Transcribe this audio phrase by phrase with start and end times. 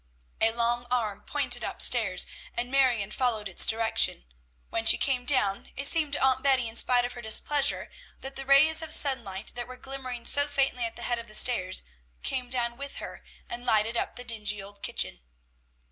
[0.41, 4.25] A long arm pointed up stairs, and Marion followed its direction.
[4.71, 7.87] When she came down, it seemed to Aunt Betty, in spite of her displeasure,
[8.21, 11.35] that the rays of sunlight that were glimmering so faintly at the head of the
[11.35, 11.83] stairs
[12.23, 15.21] came down with her and lighted up the dingy old kitchen.